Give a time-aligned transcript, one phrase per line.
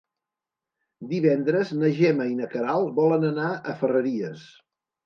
[1.11, 4.53] Divendres na Gemma i na Queralt volen anar a Ferreries.